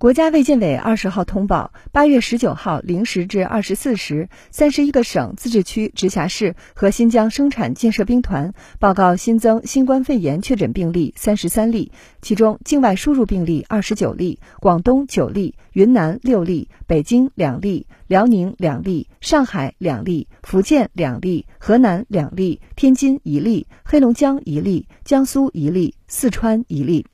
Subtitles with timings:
[0.00, 11.92] 国家卫健委二十号通报，八月十九号零时至二十四时，三十一个省、自治区、直辖市和新疆生产建设兵团报告新增新冠肺炎确诊病例三十三例，
[12.22, 27.04] 其中境外输入病例二十九例，广东九例，云南六例，北京两例，辽宁两例，上海两例，福建两例，河南两例，天津一例，黑龙江一例，江苏一例，四川一例。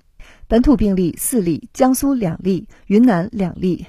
[0.48, 3.84] 本土病例四例，江苏两例，云南两例，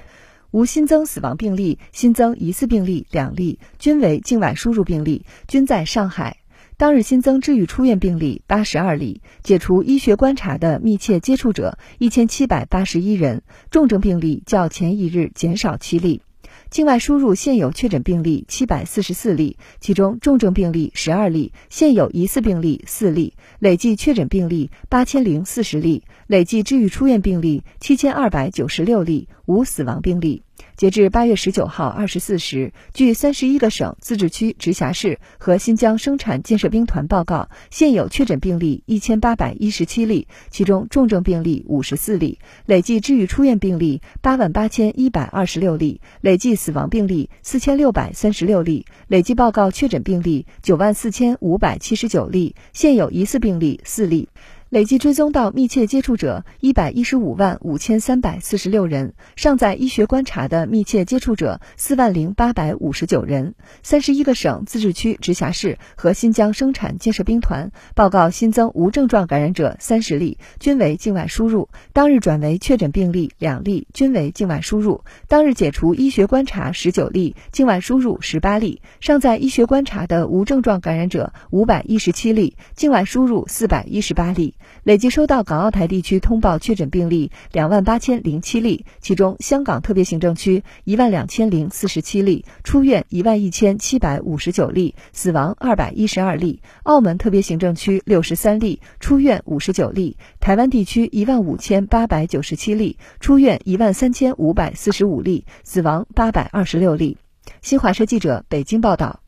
[0.50, 6.38] 无新增死亡病例，新增疑似病例两例，均为境外输入病例，均在上海。
[6.76, 16.22] 当日新增治愈出院病例八十二例，解除医学观察的密切接触者一千七百八十一人，重症病例较前一日减少七例。
[16.70, 30.42] 境外输入现有确诊病例七百四十四例，其中重症病例十二例，现有疑似病例四例，累计确诊病例八千零四十例，累计治愈出院病例七千二百九十六例，无死亡病例。
[30.76, 54.28] 截至八月十九号二十四时，据三十一个省、自治区、直辖市和新疆生产建设兵团报告，现有确诊病例一千八百一十七例，其中重症病例五十四例，累计治愈出院病例八万八千一百二十六例，累计死亡病例四千六百三十六例，累计报告确诊病例九万四千五百七十九例，现有疑似病例四例。
[54.70, 63.54] 累计追踪到密切接触者一百一十五万五千三百四十六人，尚在医学观察的密切接触者四万零八百五十九人。
[63.82, 71.70] 三十一个省、自治区、直辖市和新疆生产建设兵团报告新增无症状感染者三十例，均为境外输入。
[71.94, 75.02] 当日转为确诊病例两例，均为境外输入。
[75.28, 78.82] 当日解除医学观察十九例，境外输入十八例。
[79.00, 84.56] 尚在医学观察的无症状感染者五百一十七例，境外输入四百一十八例。
[84.84, 107.18] 累计收到港澳台地区通报确诊病例两万八千零七例，其中香港特别行政区一万两千零四十七例，出院一万一千七百五十九例，死亡二百一十二例；澳门特别行政区六十三例，出院五十九例；台湾地区一万五千八百九十七例，出院一万三千五百四十五例，死亡八百二十六例。
[107.62, 109.20] 新华社记者北京报道。